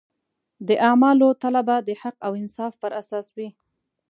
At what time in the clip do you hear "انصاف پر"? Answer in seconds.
2.41-2.91